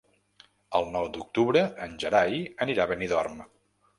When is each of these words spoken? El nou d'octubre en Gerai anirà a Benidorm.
El 0.79 0.87
nou 0.95 1.09
d'octubre 1.17 1.61
en 1.87 1.93
Gerai 2.05 2.39
anirà 2.67 2.87
a 2.87 2.91
Benidorm. 2.93 3.39